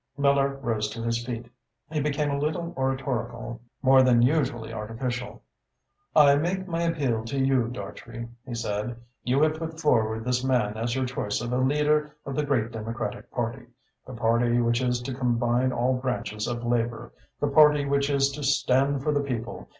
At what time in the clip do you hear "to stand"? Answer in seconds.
18.31-19.03